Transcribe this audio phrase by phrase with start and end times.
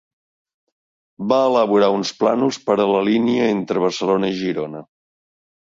[1.33, 4.85] Va elaborar uns plànols per a la línia entre Barcelona i Girona.